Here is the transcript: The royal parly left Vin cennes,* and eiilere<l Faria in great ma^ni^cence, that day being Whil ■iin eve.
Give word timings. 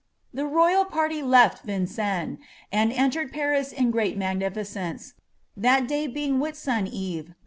The 0.33 0.47
royal 0.47 0.83
parly 0.85 1.21
left 1.21 1.61
Vin 1.63 1.85
cennes,* 1.85 2.39
and 2.71 2.91
eiilere<l 2.91 3.31
Faria 3.31 3.71
in 3.77 3.91
great 3.91 4.17
ma^ni^cence, 4.17 5.13
that 5.55 5.87
day 5.87 6.07
being 6.07 6.39
Whil 6.39 6.53
■iin 6.53 6.89
eve. 6.89 7.35